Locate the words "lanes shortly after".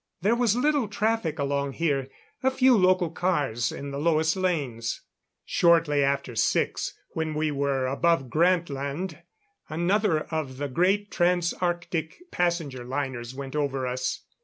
4.35-6.35